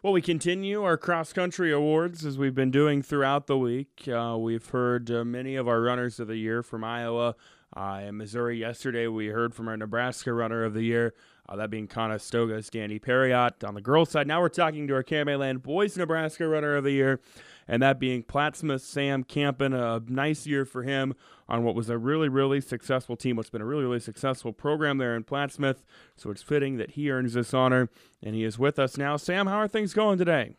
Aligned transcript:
Well, 0.00 0.12
we 0.12 0.22
continue 0.22 0.84
our 0.84 0.96
cross 0.96 1.32
country 1.32 1.72
awards 1.72 2.24
as 2.24 2.38
we've 2.38 2.54
been 2.54 2.70
doing 2.70 3.02
throughout 3.02 3.48
the 3.48 3.58
week. 3.58 4.06
Uh, 4.06 4.36
we've 4.38 4.64
heard 4.64 5.10
uh, 5.10 5.24
many 5.24 5.56
of 5.56 5.66
our 5.66 5.80
runners 5.80 6.20
of 6.20 6.28
the 6.28 6.36
year 6.36 6.62
from 6.62 6.84
Iowa 6.84 7.34
uh, 7.76 7.98
and 8.02 8.16
Missouri. 8.16 8.58
Yesterday, 8.58 9.08
we 9.08 9.26
heard 9.26 9.56
from 9.56 9.66
our 9.66 9.76
Nebraska 9.76 10.32
runner 10.32 10.62
of 10.62 10.72
the 10.72 10.84
year, 10.84 11.14
uh, 11.48 11.56
that 11.56 11.70
being 11.70 11.88
Conestoga's 11.88 12.70
Danny 12.70 13.00
Perriott 13.00 13.66
on 13.66 13.74
the 13.74 13.80
girls' 13.80 14.10
side. 14.10 14.28
Now 14.28 14.40
we're 14.40 14.50
talking 14.50 14.86
to 14.86 14.94
our 14.94 15.02
KMA 15.02 15.60
boys 15.60 15.96
Nebraska 15.96 16.46
runner 16.46 16.76
of 16.76 16.84
the 16.84 16.92
year, 16.92 17.18
and 17.68 17.82
that 17.82 18.00
being 18.00 18.22
Plattsmouth 18.22 18.80
Sam 18.80 19.22
Campin. 19.22 19.72
A 19.72 20.00
nice 20.08 20.46
year 20.46 20.64
for 20.64 20.82
him 20.82 21.14
on 21.48 21.62
what 21.62 21.74
was 21.74 21.90
a 21.90 21.98
really, 21.98 22.28
really 22.28 22.60
successful 22.60 23.16
team, 23.16 23.36
what's 23.36 23.50
been 23.50 23.62
a 23.62 23.66
really, 23.66 23.84
really 23.84 24.00
successful 24.00 24.52
program 24.52 24.98
there 24.98 25.14
in 25.14 25.24
Plattsmouth. 25.24 25.82
So 26.16 26.30
it's 26.30 26.42
fitting 26.42 26.78
that 26.78 26.92
he 26.92 27.10
earns 27.10 27.34
this 27.34 27.52
honor, 27.54 27.88
and 28.22 28.34
he 28.34 28.44
is 28.44 28.58
with 28.58 28.78
us 28.78 28.96
now. 28.96 29.16
Sam, 29.16 29.46
how 29.46 29.58
are 29.58 29.68
things 29.68 29.92
going 29.92 30.18
today? 30.18 30.56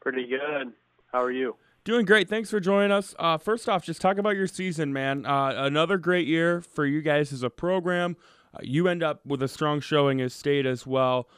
Pretty 0.00 0.26
good. 0.26 0.72
How 1.12 1.22
are 1.22 1.30
you? 1.30 1.56
Doing 1.84 2.06
great. 2.06 2.28
Thanks 2.28 2.48
for 2.48 2.60
joining 2.60 2.92
us. 2.92 3.14
Uh, 3.18 3.38
first 3.38 3.68
off, 3.68 3.84
just 3.84 4.00
talk 4.00 4.16
about 4.16 4.36
your 4.36 4.46
season, 4.46 4.92
man. 4.92 5.26
Uh, 5.26 5.52
another 5.56 5.98
great 5.98 6.28
year 6.28 6.60
for 6.60 6.86
you 6.86 7.02
guys 7.02 7.32
as 7.32 7.42
a 7.42 7.50
program. 7.50 8.16
Uh, 8.54 8.58
you 8.62 8.86
end 8.86 9.02
up 9.02 9.24
with 9.26 9.42
a 9.42 9.48
strong 9.48 9.80
showing 9.80 10.20
as 10.20 10.32
state 10.32 10.64
as 10.64 10.86
well. 10.86 11.28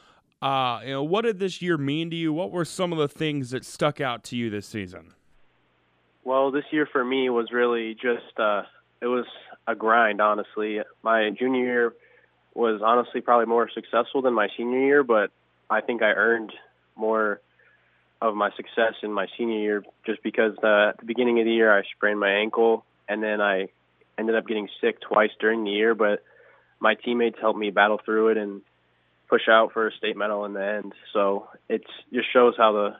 Uh, 0.41 0.81
you 0.83 0.91
know, 0.91 1.03
what 1.03 1.23
did 1.23 1.39
this 1.39 1.61
year 1.61 1.77
mean 1.77 2.09
to 2.09 2.15
you? 2.15 2.33
What 2.33 2.51
were 2.51 2.65
some 2.65 2.91
of 2.91 2.99
the 2.99 3.07
things 3.07 3.51
that 3.51 3.65
stuck 3.65 3.99
out 3.99 4.23
to 4.25 4.35
you 4.35 4.49
this 4.49 4.67
season? 4.67 5.13
Well, 6.23 6.51
this 6.51 6.65
year 6.71 6.87
for 6.91 7.03
me 7.03 7.29
was 7.29 7.51
really 7.51 7.93
just 7.93 8.37
uh, 8.37 8.63
it 9.01 9.07
was 9.07 9.25
a 9.67 9.75
grind. 9.75 10.21
Honestly, 10.21 10.79
my 11.03 11.29
junior 11.29 11.63
year 11.63 11.93
was 12.53 12.81
honestly 12.83 13.21
probably 13.21 13.45
more 13.45 13.69
successful 13.73 14.21
than 14.21 14.33
my 14.33 14.47
senior 14.57 14.79
year, 14.79 15.03
but 15.03 15.31
I 15.69 15.81
think 15.81 16.01
I 16.01 16.11
earned 16.11 16.51
more 16.95 17.41
of 18.21 18.35
my 18.35 18.49
success 18.55 18.93
in 19.03 19.11
my 19.11 19.27
senior 19.37 19.59
year 19.59 19.83
just 20.05 20.23
because 20.23 20.53
uh, 20.63 20.89
at 20.89 20.99
the 20.99 21.05
beginning 21.05 21.39
of 21.39 21.45
the 21.45 21.51
year 21.51 21.77
I 21.77 21.83
sprained 21.95 22.19
my 22.19 22.31
ankle 22.31 22.85
and 23.07 23.21
then 23.21 23.41
I 23.41 23.67
ended 24.17 24.35
up 24.35 24.47
getting 24.47 24.69
sick 24.81 25.01
twice 25.01 25.31
during 25.39 25.63
the 25.63 25.71
year, 25.71 25.93
but 25.93 26.23
my 26.79 26.95
teammates 26.95 27.37
helped 27.39 27.59
me 27.59 27.71
battle 27.71 27.99
through 28.03 28.29
it 28.29 28.37
and 28.37 28.61
push 29.29 29.47
out 29.49 29.73
for 29.73 29.87
a 29.87 29.91
state 29.93 30.17
medal 30.17 30.45
in 30.45 30.53
the 30.53 30.63
end. 30.63 30.93
So 31.13 31.47
it 31.69 31.83
just 32.13 32.31
shows 32.31 32.55
how 32.57 32.71
the 32.71 32.95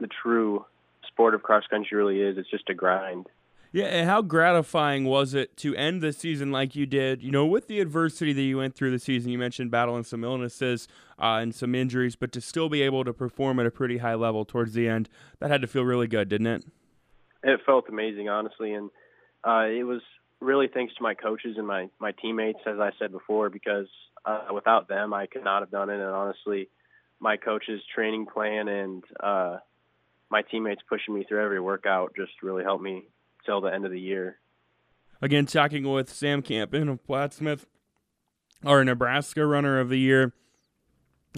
the 0.00 0.08
true 0.22 0.64
sport 1.06 1.34
of 1.34 1.42
cross 1.42 1.64
country 1.68 1.96
really 1.96 2.20
is. 2.20 2.36
It's 2.38 2.50
just 2.50 2.68
a 2.68 2.74
grind. 2.74 3.26
Yeah, 3.74 3.86
and 3.86 4.08
how 4.08 4.22
gratifying 4.22 5.04
was 5.04 5.34
it 5.34 5.56
to 5.58 5.74
end 5.74 6.00
the 6.00 6.12
season 6.12 6.52
like 6.52 6.76
you 6.76 6.86
did? 6.86 7.24
You 7.24 7.32
know, 7.32 7.44
with 7.44 7.66
the 7.66 7.80
adversity 7.80 8.32
that 8.32 8.42
you 8.42 8.58
went 8.58 8.76
through 8.76 8.92
the 8.92 9.00
season, 9.00 9.32
you 9.32 9.38
mentioned 9.38 9.72
battling 9.72 10.04
some 10.04 10.22
illnesses 10.22 10.86
uh, 11.18 11.38
and 11.42 11.52
some 11.52 11.74
injuries, 11.74 12.14
but 12.14 12.30
to 12.32 12.40
still 12.40 12.68
be 12.68 12.82
able 12.82 13.02
to 13.02 13.12
perform 13.12 13.58
at 13.58 13.66
a 13.66 13.72
pretty 13.72 13.98
high 13.98 14.14
level 14.14 14.44
towards 14.44 14.74
the 14.74 14.88
end, 14.88 15.08
that 15.40 15.50
had 15.50 15.60
to 15.60 15.66
feel 15.66 15.84
really 15.84 16.06
good, 16.06 16.28
didn't 16.28 16.46
it? 16.46 16.64
It 17.42 17.60
felt 17.66 17.88
amazing, 17.88 18.28
honestly, 18.28 18.72
and 18.74 18.90
uh, 19.42 19.66
it 19.66 19.82
was 19.82 20.02
really 20.40 20.68
thanks 20.72 20.94
to 20.94 21.02
my 21.02 21.14
coaches 21.14 21.56
and 21.56 21.66
my 21.66 21.88
my 21.98 22.12
teammates, 22.12 22.60
as 22.66 22.78
I 22.78 22.90
said 22.98 23.12
before, 23.12 23.50
because 23.50 23.86
uh, 24.24 24.46
without 24.52 24.88
them, 24.88 25.12
I 25.12 25.26
could 25.26 25.44
not 25.44 25.62
have 25.62 25.70
done 25.70 25.90
it. 25.90 25.94
And 25.94 26.10
honestly, 26.10 26.68
my 27.20 27.36
coach's 27.36 27.80
training 27.94 28.26
plan 28.26 28.68
and 28.68 29.04
uh, 29.20 29.58
my 30.30 30.42
teammates 30.42 30.82
pushing 30.88 31.14
me 31.14 31.24
through 31.28 31.44
every 31.44 31.60
workout 31.60 32.14
just 32.16 32.32
really 32.42 32.64
helped 32.64 32.82
me 32.82 33.04
till 33.46 33.60
the 33.60 33.72
end 33.72 33.84
of 33.84 33.90
the 33.90 34.00
year. 34.00 34.38
Again, 35.22 35.46
talking 35.46 35.90
with 35.90 36.10
Sam 36.10 36.42
Campin 36.42 36.88
of 36.88 37.04
Plattsmouth, 37.06 37.64
our 38.64 38.84
Nebraska 38.84 39.46
Runner 39.46 39.78
of 39.78 39.88
the 39.88 39.98
Year. 39.98 40.32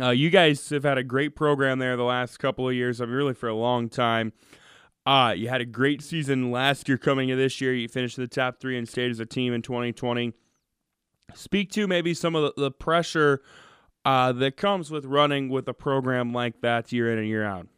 Uh, 0.01 0.11
you 0.11 0.29
guys 0.29 0.69
have 0.71 0.83
had 0.83 0.99
a 0.99 1.03
great 1.03 1.35
program 1.35 1.79
there 1.79 1.97
the 1.97 2.05
last 2.05 2.39
couple 2.39 2.69
of 2.69 2.75
years. 2.75 3.01
I 3.01 3.07
mean, 3.07 3.15
really 3.15 3.35
for 3.35 3.49
a 3.49 3.55
long 3.55 3.89
time. 3.89 4.33
Uh, 5.07 5.33
you 5.37 5.49
had 5.49 5.61
a 5.61 5.65
great 5.65 6.03
season 6.03 6.51
last 6.51 6.89
year 6.89 6.99
coming 6.99 7.29
in 7.29 7.39
this 7.39 7.61
year. 7.61 7.73
You 7.73 7.87
finished 7.87 8.19
in 8.19 8.25
the 8.25 8.29
top 8.29 8.59
three 8.59 8.77
and 8.77 8.89
stayed 8.89 9.13
as 9.13 9.21
a 9.21 9.27
team 9.27 9.55
in 9.55 9.63
2020. 9.63 10.33
Speak 11.35 11.71
to 11.73 11.87
maybe 11.87 12.13
some 12.13 12.35
of 12.35 12.43
the, 12.43 12.61
the 12.61 12.71
pressure 12.73 13.41
uh, 14.05 14.33
that 14.33 14.57
comes 14.57 14.91
with 14.91 15.05
running 15.05 15.49
with 15.49 15.69
a 15.69 15.75
program 15.75 16.33
like 16.33 16.61
that 16.61 16.91
year 16.93 17.13
in 17.13 17.19
and 17.19 17.29
year 17.29 17.45
out. 17.45 17.69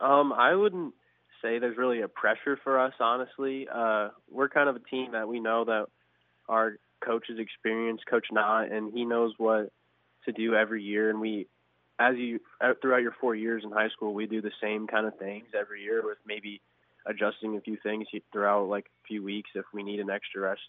Um, 0.00 0.32
I 0.32 0.54
wouldn't 0.56 0.94
say 1.40 1.60
there's 1.60 1.76
really 1.76 2.02
a 2.02 2.08
pressure 2.08 2.58
for 2.64 2.80
us, 2.80 2.94
honestly. 2.98 3.68
Uh, 3.72 4.08
we're 4.28 4.48
kind 4.48 4.68
of 4.68 4.74
a 4.74 4.80
team 4.80 5.12
that 5.12 5.28
we 5.28 5.38
know 5.38 5.64
that 5.64 5.86
our 6.48 6.78
coach 7.04 7.26
is 7.28 7.38
experienced, 7.38 8.04
Coach 8.06 8.26
Knott, 8.32 8.72
and 8.72 8.92
he 8.92 9.04
knows 9.04 9.34
what 9.38 9.72
to 10.24 10.32
do 10.32 10.54
every 10.54 10.82
year. 10.82 11.10
And 11.10 11.20
we 11.20 11.46
as 11.98 12.16
you 12.16 12.40
uh, 12.60 12.72
throughout 12.80 13.02
your 13.02 13.14
four 13.20 13.34
years 13.34 13.62
in 13.64 13.70
high 13.70 13.88
school, 13.90 14.14
we 14.14 14.26
do 14.26 14.40
the 14.40 14.52
same 14.60 14.86
kind 14.86 15.06
of 15.06 15.18
things 15.18 15.46
every 15.58 15.82
year 15.82 16.02
with 16.04 16.18
maybe 16.26 16.60
adjusting 17.06 17.56
a 17.56 17.60
few 17.60 17.76
things 17.82 18.06
throughout 18.32 18.68
like 18.68 18.86
a 18.86 19.06
few 19.06 19.22
weeks 19.22 19.50
if 19.54 19.64
we 19.72 19.82
need 19.82 20.00
an 20.00 20.10
extra 20.10 20.40
rest 20.40 20.60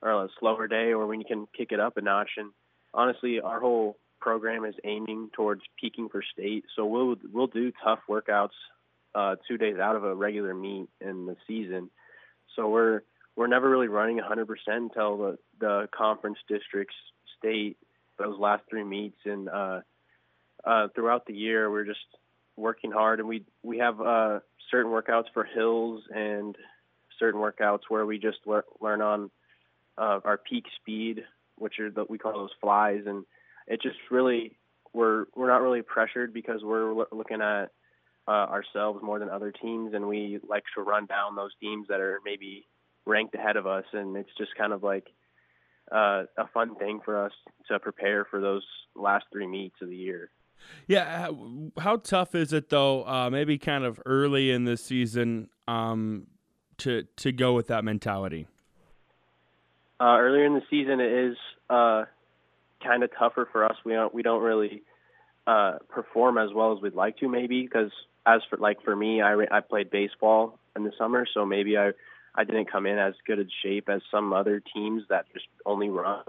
or 0.00 0.10
a 0.10 0.28
slower 0.40 0.66
day 0.66 0.92
or 0.92 1.06
when 1.06 1.20
you 1.20 1.26
can 1.26 1.46
kick 1.56 1.72
it 1.72 1.80
up 1.80 1.96
a 1.96 2.00
notch. 2.00 2.30
And 2.36 2.50
honestly, 2.94 3.40
our 3.40 3.60
whole 3.60 3.96
program 4.20 4.64
is 4.64 4.74
aiming 4.84 5.30
towards 5.34 5.62
peaking 5.80 6.08
for 6.08 6.22
state, 6.32 6.64
so 6.76 6.86
we'll 6.86 7.16
we'll 7.32 7.46
do 7.46 7.72
tough 7.84 8.00
workouts 8.08 8.56
uh, 9.14 9.36
two 9.46 9.58
days 9.58 9.78
out 9.78 9.96
of 9.96 10.04
a 10.04 10.14
regular 10.14 10.54
meet 10.54 10.88
in 11.00 11.26
the 11.26 11.36
season. 11.46 11.90
So 12.56 12.68
we're 12.68 13.02
we're 13.36 13.46
never 13.46 13.68
really 13.68 13.88
running 13.88 14.20
100% 14.20 14.46
until 14.68 15.16
the 15.16 15.38
the 15.58 15.88
conference 15.96 16.38
districts 16.48 16.96
state 17.38 17.76
those 18.18 18.38
last 18.38 18.62
three 18.68 18.84
meets 18.84 19.16
and 19.24 19.48
uh, 19.48 19.80
uh, 20.64 20.88
throughout 20.94 21.26
the 21.26 21.34
year, 21.34 21.70
we're 21.70 21.84
just 21.84 22.00
working 22.56 22.90
hard, 22.90 23.18
and 23.20 23.28
we 23.28 23.44
we 23.62 23.78
have 23.78 24.00
uh, 24.00 24.40
certain 24.70 24.90
workouts 24.90 25.26
for 25.32 25.44
hills 25.44 26.02
and 26.14 26.56
certain 27.18 27.40
workouts 27.40 27.80
where 27.88 28.06
we 28.06 28.18
just 28.18 28.38
le- 28.46 28.62
learn 28.80 29.00
on 29.00 29.30
uh, 29.98 30.20
our 30.24 30.38
peak 30.38 30.64
speed, 30.80 31.24
which 31.56 31.78
are 31.78 31.90
the, 31.90 32.04
we 32.08 32.18
call 32.18 32.32
those 32.32 32.50
flies, 32.60 33.02
and 33.06 33.24
it 33.66 33.80
just 33.82 33.96
really 34.10 34.56
we're 34.92 35.26
we're 35.34 35.48
not 35.48 35.62
really 35.62 35.82
pressured 35.82 36.32
because 36.32 36.60
we're 36.62 36.92
lo- 36.92 37.06
looking 37.12 37.40
at 37.40 37.70
uh, 38.28 38.30
ourselves 38.30 39.02
more 39.02 39.18
than 39.18 39.28
other 39.28 39.52
teams, 39.52 39.94
and 39.94 40.06
we 40.06 40.38
like 40.48 40.64
to 40.74 40.82
run 40.82 41.06
down 41.06 41.36
those 41.36 41.52
teams 41.60 41.88
that 41.88 42.00
are 42.00 42.20
maybe 42.24 42.66
ranked 43.06 43.34
ahead 43.34 43.56
of 43.56 43.66
us, 43.66 43.84
and 43.92 44.16
it's 44.16 44.30
just 44.38 44.54
kind 44.56 44.72
of 44.72 44.82
like 44.82 45.06
uh, 45.90 46.24
a 46.38 46.46
fun 46.54 46.76
thing 46.76 47.00
for 47.04 47.24
us 47.24 47.32
to 47.68 47.78
prepare 47.78 48.24
for 48.24 48.40
those 48.40 48.64
last 48.94 49.24
three 49.32 49.46
meets 49.46 49.76
of 49.82 49.88
the 49.88 49.96
year. 49.96 50.30
Yeah, 50.86 51.30
how, 51.78 51.96
tough 51.98 52.34
is 52.34 52.52
it 52.52 52.68
though? 52.68 53.06
Uh, 53.06 53.30
maybe 53.30 53.58
kind 53.58 53.84
of 53.84 54.00
early 54.04 54.50
in 54.50 54.64
the 54.64 54.76
season 54.76 55.48
um, 55.68 56.26
to 56.78 57.04
to 57.16 57.32
go 57.32 57.54
with 57.54 57.68
that 57.68 57.84
mentality. 57.84 58.46
Uh, 60.00 60.18
earlier 60.18 60.44
in 60.44 60.54
the 60.54 60.62
season, 60.68 61.00
it 61.00 61.12
is 61.12 61.36
uh, 61.70 62.04
kind 62.82 63.02
of 63.04 63.10
tougher 63.16 63.48
for 63.50 63.64
us. 63.64 63.76
We 63.84 63.92
don't 63.92 64.12
we 64.12 64.22
don't 64.22 64.42
really 64.42 64.82
uh, 65.46 65.78
perform 65.88 66.38
as 66.38 66.50
well 66.54 66.72
as 66.76 66.82
we'd 66.82 66.94
like 66.94 67.18
to, 67.18 67.28
maybe 67.28 67.62
because 67.62 67.92
as 68.26 68.40
for 68.50 68.56
like 68.56 68.82
for 68.82 68.94
me, 68.94 69.22
I 69.22 69.34
I 69.50 69.60
played 69.60 69.90
baseball 69.90 70.58
in 70.76 70.84
the 70.84 70.92
summer, 70.98 71.26
so 71.32 71.46
maybe 71.46 71.76
I 71.78 71.92
I 72.34 72.44
didn't 72.44 72.70
come 72.70 72.86
in 72.86 72.98
as 72.98 73.14
good 73.26 73.38
a 73.38 73.44
shape 73.62 73.88
as 73.88 74.02
some 74.10 74.32
other 74.32 74.62
teams 74.74 75.02
that 75.08 75.26
just 75.32 75.46
only 75.66 75.88
run. 75.88 76.22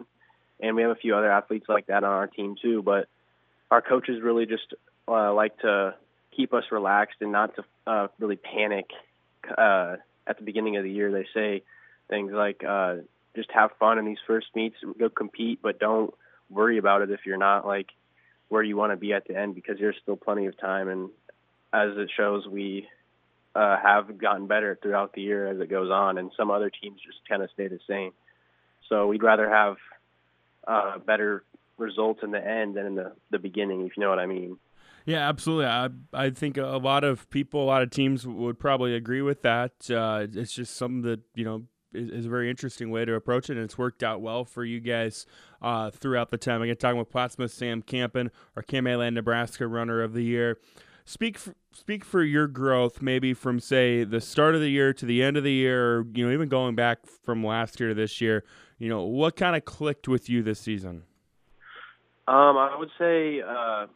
And 0.60 0.76
we 0.76 0.82
have 0.82 0.92
a 0.92 0.96
few 0.96 1.16
other 1.16 1.32
athletes 1.32 1.66
like 1.68 1.88
that 1.88 2.04
on 2.04 2.12
our 2.12 2.28
team 2.28 2.56
too, 2.62 2.82
but 2.82 3.08
our 3.74 3.82
coaches 3.82 4.22
really 4.22 4.46
just 4.46 4.76
uh, 5.08 5.34
like 5.34 5.58
to 5.58 5.96
keep 6.36 6.54
us 6.54 6.64
relaxed 6.72 7.18
and 7.22 7.32
not 7.32 7.56
to 7.56 7.64
uh, 7.88 8.08
really 8.20 8.36
panic 8.36 8.86
uh, 9.58 9.96
at 10.28 10.38
the 10.38 10.44
beginning 10.44 10.78
of 10.78 10.84
the 10.84 10.92
year. 10.92 11.12
They 11.12 11.26
say 11.34 11.64
things 12.08 12.32
like 12.32 12.64
uh, 12.64 12.98
just 13.36 13.50
have 13.52 13.72
fun 13.80 13.98
in 13.98 14.06
these 14.06 14.20
first 14.28 14.46
meets, 14.56 14.76
go 15.00 15.10
compete, 15.10 15.60
but 15.64 15.80
don't 15.80 16.14
worry 16.52 16.78
about 16.78 17.02
it 17.02 17.10
if 17.10 17.22
you're 17.26 17.38
not 17.38 17.66
like 17.66 17.88
where 18.48 18.62
you 18.62 18.78
want 18.78 18.92
to 18.92 18.96
be 18.96 19.12
at 19.12 19.28
the 19.28 19.36
end 19.36 19.56
because 19.56 19.80
there's 19.80 19.96
still 20.04 20.18
plenty 20.18 20.46
of 20.46 20.56
time. 20.60 20.88
And 20.88 21.10
as 21.74 21.98
it 21.98 22.12
shows, 22.16 22.46
we 22.46 22.88
uh, 23.56 23.78
have 23.82 24.20
gotten 24.20 24.46
better 24.46 24.78
throughout 24.84 25.14
the 25.14 25.22
year 25.24 25.48
as 25.48 25.60
it 25.60 25.68
goes 25.68 25.90
on, 25.90 26.20
and 26.20 26.30
some 26.38 26.52
other 26.52 26.70
teams 26.70 27.02
just 27.04 27.28
kind 27.28 27.42
of 27.42 27.50
stay 27.56 27.68
the 27.68 27.80
same. 27.90 28.12
So 28.88 29.08
we'd 29.08 29.24
rather 29.24 29.50
have 29.50 29.78
uh, 30.68 31.00
better 31.00 31.44
results 31.78 32.22
in 32.24 32.32
the 32.32 32.46
end 32.46 32.76
than 32.76 32.86
in 32.86 32.96
the, 32.96 33.14
the 33.32 33.40
beginning, 33.40 33.86
if 33.86 33.98
you 33.98 34.04
know 34.04 34.10
what 34.10 34.20
I 34.20 34.26
mean. 34.26 34.58
Yeah, 35.06 35.28
absolutely. 35.28 35.66
I 35.66 35.90
I 36.14 36.30
think 36.30 36.58
a 36.58 36.78
lot 36.78 37.04
of 37.04 37.30
people, 37.30 37.64
a 37.64 37.66
lot 37.66 37.82
of 37.82 37.90
teams 37.90 38.26
would 38.26 38.58
probably 38.58 38.96
agree 38.96 39.22
with 39.22 39.42
that. 39.42 39.90
Uh, 39.90 40.28
it's 40.32 40.54
just 40.54 40.78
something 40.78 41.02
that 41.02 41.22
you 41.36 41.44
know 41.44 41.64
is, 41.94 42.10
is, 42.10 42.26
a 42.26 42.30
very 42.30 42.50
interesting 42.50 42.90
way 42.90 43.04
to 43.04 43.14
approach 43.14 43.50
it, 43.50 43.58
and 43.58 43.66
it's 43.66 43.78
worked 43.78 44.02
out 44.02 44.22
well 44.22 44.46
for 44.46 44.64
you 44.64 44.80
guys 44.80 45.26
uh, 45.62 45.92
throughout 45.92 46.32
the 46.32 46.38
time. 46.38 46.62
Again, 46.62 46.78
talking 46.78 46.98
with 46.98 47.12
Plattsmouth 47.12 47.52
Sam 47.52 47.82
Campin, 47.82 48.32
our 48.56 48.64
KMA 48.64 49.14
Nebraska 49.14 49.68
Runner 49.68 50.02
of 50.02 50.14
the 50.14 50.24
Year. 50.24 50.58
Speak 51.06 51.38
for, 51.38 51.54
speak 51.74 52.06
for 52.06 52.24
your 52.24 52.48
growth, 52.48 53.02
maybe 53.02 53.34
from 53.34 53.60
say 53.60 54.06
the 54.06 54.22
start 54.22 54.56
of 54.56 54.62
the 54.62 54.70
year 54.70 54.94
to 54.94 55.06
the 55.06 55.22
end 55.22 55.36
of 55.36 55.44
the 55.44 55.52
year, 55.52 55.98
or 55.98 56.06
you 56.14 56.26
know 56.26 56.32
even 56.32 56.48
going 56.48 56.76
back 56.76 57.00
from 57.26 57.46
last 57.46 57.78
year 57.82 57.90
to 57.90 57.96
this 57.96 58.22
year. 58.22 58.46
You 58.80 58.88
know 58.88 59.04
what 59.04 59.36
kind 59.36 59.56
of 59.56 59.66
clicked 59.66 60.08
with 60.08 60.30
you 60.30 60.42
this 60.44 60.62
season? 60.62 61.04
Um, 62.28 62.58
I 62.58 62.76
would 62.78 62.92
say 62.98 63.42
uh, 63.42 63.88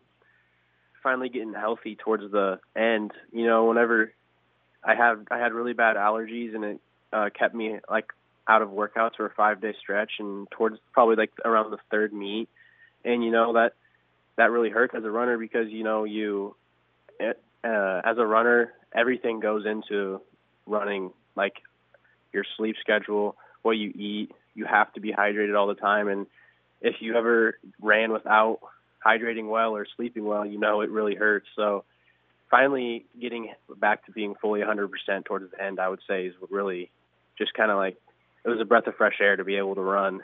finally 1.01 1.29
getting 1.29 1.53
healthy 1.53 1.95
towards 1.95 2.29
the 2.31 2.59
end. 2.75 3.11
You 3.31 3.45
know, 3.45 3.65
whenever 3.65 4.13
I 4.83 4.95
had 4.95 5.27
I 5.31 5.37
had 5.37 5.53
really 5.53 5.73
bad 5.73 5.95
allergies 5.95 6.53
and 6.53 6.63
it 6.63 6.81
uh, 7.13 7.29
kept 7.37 7.55
me 7.55 7.79
like 7.89 8.11
out 8.47 8.61
of 8.61 8.69
workouts 8.69 9.15
for 9.17 9.25
a 9.25 9.33
five 9.33 9.61
day 9.61 9.73
stretch 9.79 10.11
and 10.19 10.49
towards 10.51 10.77
probably 10.93 11.15
like 11.15 11.31
around 11.45 11.71
the 11.71 11.77
third 11.89 12.13
meet, 12.13 12.49
and 13.05 13.23
you 13.23 13.31
know 13.31 13.53
that 13.53 13.73
that 14.37 14.51
really 14.51 14.69
hurts 14.69 14.93
as 14.95 15.03
a 15.03 15.11
runner 15.11 15.37
because 15.37 15.69
you 15.69 15.83
know 15.83 16.03
you 16.03 16.55
it, 17.19 17.41
uh, 17.63 18.01
as 18.03 18.17
a 18.17 18.25
runner 18.25 18.73
everything 18.93 19.39
goes 19.39 19.65
into 19.65 20.21
running 20.65 21.11
like 21.35 21.53
your 22.33 22.43
sleep 22.57 22.75
schedule, 22.81 23.35
what 23.61 23.71
you 23.71 23.89
eat. 23.95 24.31
You 24.53 24.65
have 24.65 24.91
to 24.93 24.99
be 24.99 25.11
hydrated 25.11 25.57
all 25.57 25.67
the 25.67 25.75
time, 25.75 26.07
and 26.07 26.25
if 26.81 26.95
you 26.99 27.15
ever 27.15 27.57
ran 27.81 28.11
without 28.11 28.59
hydrating 29.05 29.49
well 29.49 29.75
or 29.75 29.85
sleeping 29.95 30.25
well, 30.25 30.45
you 30.45 30.59
know 30.59 30.81
it 30.81 30.89
really 30.89 31.15
hurts. 31.15 31.47
So 31.55 31.83
finally 32.49 33.05
getting 33.19 33.49
back 33.77 34.05
to 34.05 34.11
being 34.11 34.35
fully 34.41 34.61
100% 34.61 34.89
towards 35.25 35.51
the 35.51 35.61
end, 35.61 35.79
I 35.79 35.89
would 35.89 36.01
say 36.07 36.27
is 36.27 36.35
really 36.49 36.91
just 37.37 37.53
kind 37.53 37.71
of 37.71 37.77
like 37.77 37.97
it 38.45 38.49
was 38.49 38.61
a 38.61 38.65
breath 38.65 38.87
of 38.87 38.95
fresh 38.95 39.17
air 39.19 39.35
to 39.35 39.43
be 39.43 39.55
able 39.55 39.75
to 39.75 39.81
run, 39.81 40.21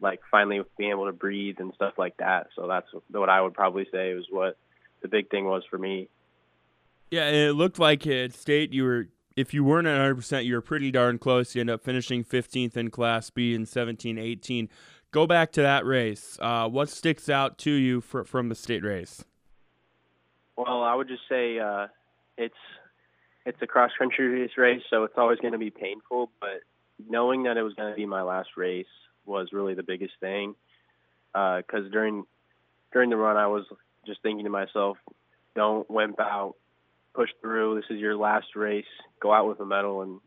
like 0.00 0.20
finally 0.30 0.60
being 0.76 0.90
able 0.90 1.06
to 1.06 1.12
breathe 1.12 1.56
and 1.58 1.72
stuff 1.74 1.94
like 1.96 2.16
that. 2.18 2.48
So 2.56 2.66
that's 2.66 2.88
what 3.10 3.28
I 3.28 3.40
would 3.40 3.54
probably 3.54 3.86
say 3.92 4.14
was 4.14 4.26
what 4.30 4.56
the 5.02 5.08
big 5.08 5.30
thing 5.30 5.44
was 5.44 5.62
for 5.70 5.78
me. 5.78 6.08
Yeah, 7.10 7.28
it 7.28 7.54
looked 7.54 7.78
like 7.78 8.06
at 8.06 8.32
state 8.34 8.72
you 8.72 8.84
were 8.84 9.08
if 9.36 9.54
you 9.54 9.64
weren't 9.64 9.86
at 9.86 9.98
100%, 9.98 10.44
you 10.44 10.54
were 10.54 10.60
pretty 10.60 10.90
darn 10.90 11.18
close. 11.18 11.54
You 11.54 11.60
end 11.60 11.70
up 11.70 11.82
finishing 11.82 12.24
15th 12.24 12.76
in 12.76 12.90
Class 12.90 13.30
B 13.30 13.54
in 13.54 13.64
17 13.64 14.18
18. 14.18 14.68
Go 15.12 15.26
back 15.26 15.50
to 15.52 15.62
that 15.62 15.84
race. 15.84 16.38
Uh, 16.40 16.68
what 16.68 16.88
sticks 16.88 17.28
out 17.28 17.58
to 17.58 17.70
you 17.72 18.00
for, 18.00 18.24
from 18.24 18.48
the 18.48 18.54
state 18.54 18.84
race? 18.84 19.24
Well, 20.56 20.82
I 20.82 20.94
would 20.94 21.08
just 21.08 21.22
say 21.28 21.58
uh, 21.58 21.88
it's 22.38 22.54
it's 23.44 23.58
a 23.60 23.66
cross 23.66 23.90
country 23.98 24.48
race, 24.56 24.82
so 24.88 25.04
it's 25.04 25.14
always 25.16 25.38
going 25.40 25.52
to 25.52 25.58
be 25.58 25.70
painful. 25.70 26.30
But 26.38 26.60
knowing 27.08 27.44
that 27.44 27.56
it 27.56 27.62
was 27.62 27.74
going 27.74 27.90
to 27.90 27.96
be 27.96 28.06
my 28.06 28.22
last 28.22 28.50
race 28.56 28.86
was 29.24 29.48
really 29.52 29.74
the 29.74 29.82
biggest 29.82 30.12
thing. 30.20 30.54
Because 31.32 31.86
uh, 31.86 31.90
during 31.90 32.24
during 32.92 33.10
the 33.10 33.16
run, 33.16 33.36
I 33.36 33.48
was 33.48 33.64
just 34.06 34.22
thinking 34.22 34.44
to 34.44 34.50
myself, 34.50 34.96
"Don't 35.56 35.90
wimp 35.90 36.20
out, 36.20 36.54
push 37.14 37.30
through. 37.40 37.76
This 37.76 37.96
is 37.96 38.00
your 38.00 38.16
last 38.16 38.54
race. 38.54 38.84
Go 39.20 39.32
out 39.32 39.48
with 39.48 39.58
a 39.58 39.66
medal 39.66 40.02
and 40.02 40.20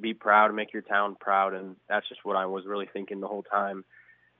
be 0.00 0.14
proud, 0.14 0.46
and 0.46 0.56
make 0.56 0.72
your 0.72 0.82
town 0.82 1.16
proud." 1.20 1.52
And 1.52 1.76
that's 1.86 2.08
just 2.08 2.24
what 2.24 2.36
I 2.36 2.46
was 2.46 2.64
really 2.64 2.88
thinking 2.90 3.20
the 3.20 3.28
whole 3.28 3.42
time 3.42 3.84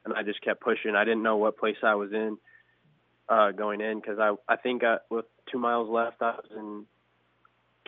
and 0.06 0.14
I 0.14 0.22
just 0.22 0.40
kept 0.40 0.60
pushing. 0.60 0.94
I 0.96 1.04
didn't 1.04 1.22
know 1.22 1.36
what 1.36 1.58
place 1.58 1.76
I 1.82 1.96
was 1.96 2.12
in 2.12 2.38
uh, 3.28 3.50
going 3.50 3.80
in 3.80 4.00
because 4.00 4.18
I 4.18 4.34
I 4.48 4.56
think 4.56 4.84
I, 4.84 4.98
with 5.10 5.26
two 5.50 5.58
miles 5.58 5.90
left 5.90 6.22
I 6.22 6.36
was 6.36 6.50
in 6.56 6.86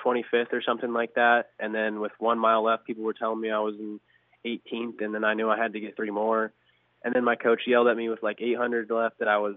25th 0.04 0.52
or 0.52 0.62
something 0.62 0.92
like 0.92 1.14
that, 1.14 1.50
and 1.58 1.74
then 1.74 2.00
with 2.00 2.12
one 2.18 2.38
mile 2.38 2.62
left, 2.62 2.84
people 2.84 3.04
were 3.04 3.14
telling 3.14 3.40
me 3.40 3.50
I 3.50 3.60
was 3.60 3.74
in 3.78 4.00
18th, 4.44 5.00
and 5.00 5.14
then 5.14 5.24
I 5.24 5.34
knew 5.34 5.50
I 5.50 5.58
had 5.58 5.72
to 5.72 5.80
get 5.80 5.96
three 5.96 6.10
more, 6.10 6.52
and 7.02 7.14
then 7.14 7.24
my 7.24 7.36
coach 7.36 7.62
yelled 7.66 7.88
at 7.88 7.96
me 7.96 8.08
with 8.08 8.22
like 8.22 8.40
800 8.40 8.90
left 8.90 9.18
that 9.20 9.28
I 9.28 9.38
was 9.38 9.56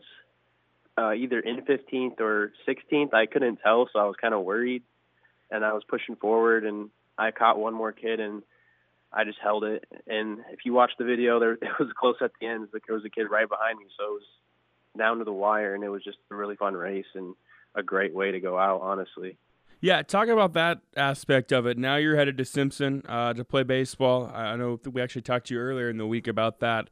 uh, 0.97 1.13
either 1.13 1.39
in 1.39 1.61
15th 1.61 2.19
or 2.19 2.53
16th. 2.67 3.13
I 3.13 3.25
couldn't 3.25 3.59
tell, 3.63 3.87
so 3.91 3.99
I 3.99 4.05
was 4.05 4.15
kind 4.19 4.33
of 4.33 4.43
worried, 4.43 4.83
and 5.49 5.63
I 5.63 5.73
was 5.73 5.83
pushing 5.87 6.15
forward, 6.15 6.65
and 6.65 6.89
I 7.17 7.31
caught 7.31 7.59
one 7.59 7.73
more 7.73 7.91
kid 7.91 8.19
and 8.19 8.41
I 9.13 9.23
just 9.23 9.39
held 9.43 9.63
it. 9.63 9.85
And 10.07 10.39
if 10.51 10.59
you 10.65 10.73
watch 10.73 10.91
the 10.97 11.05
video, 11.05 11.39
there 11.39 11.53
it 11.61 11.79
was 11.79 11.89
close 11.97 12.15
at 12.21 12.31
the 12.39 12.47
end. 12.47 12.67
There 12.71 12.95
was 12.95 13.05
a 13.05 13.09
kid 13.09 13.27
right 13.29 13.47
behind 13.47 13.79
me, 13.79 13.85
so 13.97 14.05
it 14.05 14.13
was 14.13 14.23
down 14.97 15.19
to 15.19 15.23
the 15.23 15.33
wire, 15.33 15.75
and 15.75 15.83
it 15.83 15.89
was 15.89 16.03
just 16.03 16.17
a 16.31 16.35
really 16.35 16.55
fun 16.55 16.73
race 16.73 17.05
and 17.15 17.35
a 17.75 17.83
great 17.83 18.13
way 18.13 18.31
to 18.31 18.39
go 18.39 18.57
out, 18.57 18.81
honestly. 18.81 19.37
Yeah, 19.79 20.03
talk 20.03 20.27
about 20.27 20.53
that 20.53 20.79
aspect 20.95 21.51
of 21.51 21.65
it. 21.65 21.77
Now 21.77 21.95
you're 21.95 22.15
headed 22.15 22.37
to 22.37 22.45
Simpson 22.45 23.01
uh, 23.07 23.33
to 23.33 23.43
play 23.43 23.63
baseball. 23.63 24.29
I 24.31 24.55
know 24.55 24.79
we 24.91 25.01
actually 25.01 25.23
talked 25.23 25.47
to 25.47 25.55
you 25.55 25.59
earlier 25.59 25.89
in 25.89 25.97
the 25.97 26.05
week 26.05 26.27
about 26.27 26.59
that. 26.59 26.89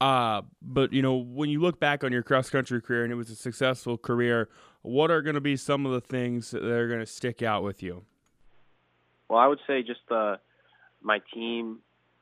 Uh, 0.00 0.42
but 0.62 0.92
you 0.92 1.02
know, 1.02 1.14
when 1.14 1.50
you 1.50 1.60
look 1.60 1.78
back 1.78 2.02
on 2.02 2.10
your 2.10 2.22
cross 2.22 2.48
country 2.48 2.80
career 2.80 3.04
and 3.04 3.12
it 3.12 3.16
was 3.16 3.30
a 3.30 3.36
successful 3.36 3.98
career, 3.98 4.48
what 4.80 5.10
are 5.10 5.20
going 5.20 5.34
to 5.34 5.40
be 5.40 5.56
some 5.56 5.84
of 5.84 5.92
the 5.92 6.00
things 6.00 6.52
that 6.52 6.64
are 6.64 6.88
going 6.88 7.00
to 7.00 7.06
stick 7.06 7.42
out 7.42 7.62
with 7.62 7.82
you? 7.82 8.04
Well, 9.28 9.38
I 9.38 9.46
would 9.46 9.60
say 9.66 9.82
just 9.82 10.00
the 10.08 10.16
uh, 10.16 10.36
my 11.02 11.20
team 11.32 11.78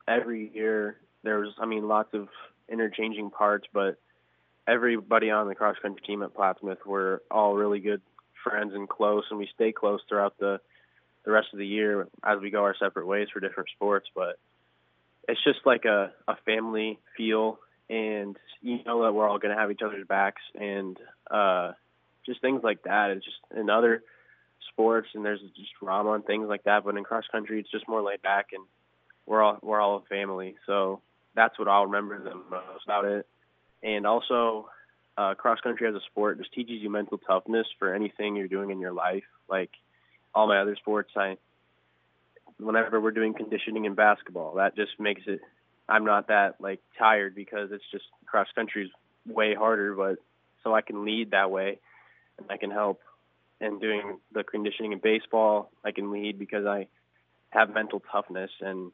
every 0.07 0.51
year 0.53 0.97
there's 1.23 1.49
I 1.59 1.65
mean 1.65 1.87
lots 1.87 2.13
of 2.13 2.27
interchanging 2.69 3.29
parts, 3.29 3.67
but 3.73 3.97
everybody 4.67 5.29
on 5.29 5.47
the 5.47 5.55
cross 5.55 5.75
country 5.81 6.01
team 6.05 6.23
at 6.23 6.33
Plattsmouth 6.33 6.85
were 6.85 7.21
all 7.29 7.55
really 7.55 7.79
good 7.79 8.01
friends 8.43 8.73
and 8.73 8.89
close, 8.89 9.23
and 9.29 9.39
we 9.39 9.49
stay 9.53 9.71
close 9.71 10.01
throughout 10.07 10.37
the 10.39 10.59
the 11.23 11.31
rest 11.31 11.49
of 11.53 11.59
the 11.59 11.67
year 11.67 12.07
as 12.23 12.39
we 12.39 12.49
go 12.49 12.63
our 12.63 12.75
separate 12.77 13.05
ways 13.05 13.27
for 13.31 13.39
different 13.39 13.69
sports. 13.75 14.07
But 14.15 14.39
it's 15.27 15.43
just 15.43 15.59
like 15.65 15.85
a 15.85 16.11
a 16.27 16.35
family 16.45 16.99
feel, 17.15 17.59
and 17.89 18.37
you 18.61 18.83
know 18.83 19.03
that 19.03 19.13
we're 19.13 19.27
all 19.27 19.39
going 19.39 19.55
to 19.55 19.61
have 19.61 19.71
each 19.71 19.81
other's 19.83 20.07
backs, 20.07 20.41
and 20.55 20.97
uh, 21.29 21.73
just 22.25 22.41
things 22.41 22.61
like 22.63 22.83
that. 22.83 23.11
It's 23.11 23.25
just 23.25 23.37
in 23.55 23.69
other 23.69 24.03
sports 24.71 25.09
and 25.13 25.23
there's 25.23 25.41
just 25.55 25.69
drama 25.81 26.13
and 26.13 26.25
things 26.25 26.47
like 26.47 26.63
that. 26.63 26.83
But 26.83 26.97
in 26.97 27.03
cross 27.03 27.25
country, 27.31 27.59
it's 27.59 27.71
just 27.71 27.87
more 27.87 28.01
laid 28.01 28.21
back 28.21 28.47
and 28.53 28.63
we're 29.25 29.41
all 29.41 29.59
we're 29.61 29.79
all 29.79 29.97
a 29.97 30.01
family. 30.01 30.55
So 30.65 31.01
that's 31.35 31.57
what 31.57 31.67
I'll 31.67 31.85
remember 31.85 32.21
the 32.21 32.35
most 32.35 32.85
about 32.85 33.05
it. 33.05 33.27
And 33.83 34.05
also, 34.05 34.69
uh, 35.17 35.33
cross 35.35 35.59
country 35.61 35.87
as 35.87 35.95
a 35.95 36.01
sport 36.11 36.37
just 36.37 36.53
teaches 36.53 36.81
you 36.81 36.89
mental 36.89 37.17
toughness 37.17 37.67
for 37.79 37.93
anything 37.93 38.35
you're 38.35 38.47
doing 38.47 38.69
in 38.69 38.79
your 38.79 38.93
life. 38.93 39.23
Like 39.49 39.71
all 40.33 40.47
my 40.47 40.59
other 40.59 40.75
sports, 40.75 41.11
I 41.15 41.37
whenever 42.57 42.99
we're 42.99 43.11
doing 43.11 43.33
conditioning 43.33 43.85
in 43.85 43.95
basketball, 43.95 44.55
that 44.55 44.75
just 44.75 44.99
makes 44.99 45.21
it. 45.27 45.41
I'm 45.89 46.05
not 46.05 46.27
that 46.27 46.55
like 46.61 46.79
tired 46.97 47.35
because 47.35 47.71
it's 47.71 47.83
just 47.91 48.05
cross 48.25 48.47
country 48.55 48.85
is 48.85 48.91
way 49.25 49.55
harder, 49.55 49.93
but 49.95 50.17
so 50.63 50.73
I 50.73 50.81
can 50.81 51.03
lead 51.03 51.31
that 51.31 51.51
way 51.51 51.79
and 52.37 52.47
I 52.49 52.57
can 52.57 52.71
help 52.71 53.01
and 53.61 53.79
doing 53.79 54.17
the 54.33 54.43
conditioning 54.43 54.91
in 54.91 54.99
baseball, 54.99 55.71
I 55.85 55.91
can 55.91 56.11
lead 56.11 56.37
because 56.37 56.65
I 56.65 56.87
have 57.51 57.73
mental 57.73 58.01
toughness 58.11 58.49
and 58.59 58.91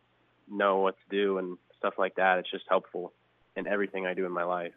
know 0.49 0.77
what 0.77 0.95
to 0.97 1.15
do 1.15 1.37
and 1.37 1.57
stuff 1.79 1.95
like 1.97 2.15
that. 2.15 2.39
It's 2.39 2.51
just 2.51 2.65
helpful 2.69 3.13
in 3.55 3.65
everything 3.65 4.05
I 4.05 4.13
do 4.13 4.25
in 4.25 4.31
my 4.31 4.43
life. 4.43 4.73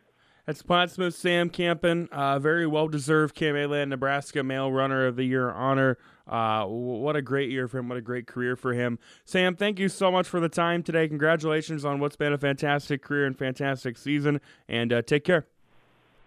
That's 0.46 0.62
Plattsmouth 0.62 1.12
Sam 1.12 1.50
Campin, 1.50 2.08
uh, 2.10 2.38
very 2.38 2.66
well 2.66 2.88
deserved 2.88 3.36
KMA 3.36 3.68
Land, 3.68 3.90
Nebraska 3.90 4.42
Male 4.42 4.72
Runner 4.72 5.06
of 5.06 5.16
the 5.16 5.24
Year 5.24 5.50
honor. 5.50 5.98
Uh, 6.26 6.64
what 6.64 7.14
a 7.14 7.22
great 7.22 7.50
year 7.50 7.68
for 7.68 7.78
him. 7.78 7.88
What 7.88 7.98
a 7.98 8.02
great 8.02 8.26
career 8.26 8.56
for 8.56 8.72
him. 8.72 8.98
Sam, 9.24 9.54
thank 9.54 9.78
you 9.78 9.88
so 9.88 10.10
much 10.10 10.26
for 10.28 10.40
the 10.40 10.48
time 10.48 10.82
today. 10.82 11.08
Congratulations 11.08 11.84
on 11.84 12.00
what's 12.00 12.16
been 12.16 12.32
a 12.32 12.38
fantastic 12.38 13.02
career 13.02 13.26
and 13.26 13.36
fantastic 13.36 13.98
season, 13.98 14.40
and 14.68 14.92
uh, 14.92 15.02
take 15.02 15.24
care. 15.24 15.46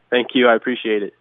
Thank 0.10 0.29
you. 0.36 0.48
I 0.48 0.55
appreciate 0.55 1.03
it. 1.03 1.13